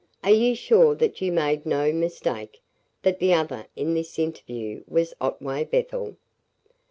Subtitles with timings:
[0.23, 2.63] "Are you sure that you made no mistake
[3.03, 6.17] that the other in this interview was Otway Bethel?"